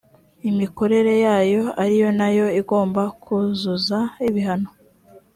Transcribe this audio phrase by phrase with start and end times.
[0.49, 3.97] imikorere yayo ari nayo igomba kuzuza
[4.29, 4.69] ibihano